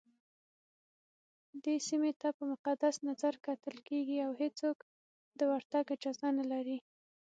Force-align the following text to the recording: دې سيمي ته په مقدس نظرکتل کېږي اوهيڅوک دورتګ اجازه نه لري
دې 1.63 1.75
سيمي 1.87 2.11
ته 2.21 2.27
په 2.37 2.43
مقدس 2.51 2.95
نظرکتل 3.09 3.75
کېږي 3.87 4.17
اوهيڅوک 4.27 4.77
دورتګ 5.39 5.85
اجازه 5.95 6.27
نه 6.39 6.45
لري 6.51 6.77